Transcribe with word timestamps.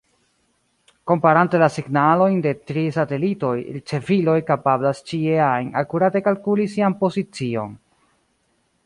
Komparante 1.09 1.57
la 1.63 1.65
signalojn 1.73 2.39
de 2.45 2.53
tri 2.71 2.85
satelitoj, 2.95 3.53
riceviloj 3.75 4.37
kapablas 4.49 5.03
ĉie 5.13 5.37
ajn 5.49 5.71
akurate 5.83 6.23
kalkuli 6.29 6.67
sian 6.75 6.99
pozicion. 7.05 7.77